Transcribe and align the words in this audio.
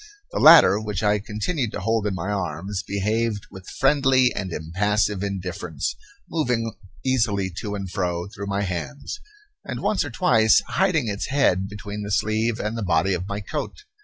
The 0.31 0.39
latter, 0.39 0.79
which 0.79 1.03
I 1.03 1.19
continued 1.19 1.71
to 1.73 1.79
hold 1.79 2.07
in 2.07 2.15
my 2.15 2.31
arms, 2.31 2.81
behaved 2.81 3.45
with 3.51 3.69
friendly 3.69 4.33
and 4.33 4.51
impassive 4.51 5.21
indifference, 5.21 5.95
moving 6.27 6.73
easily 7.05 7.51
to 7.59 7.75
and 7.75 7.87
fro 7.87 8.27
through 8.27 8.47
my 8.47 8.63
hands, 8.63 9.19
and 9.63 9.79
once 9.79 10.03
or 10.03 10.09
twice 10.09 10.61
hiding 10.65 11.07
its 11.07 11.27
head 11.27 11.67
between 11.69 12.01
the 12.01 12.09
sleeve 12.09 12.59
and 12.59 12.75
the 12.75 12.81
body 12.81 13.13
of 13.13 13.27
my 13.27 13.41
coat. 13.41 13.83